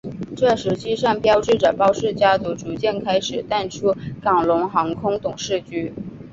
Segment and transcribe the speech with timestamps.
[0.35, 5.93] 这实际上标志着包氏家族逐渐开始淡出港龙航空董事局。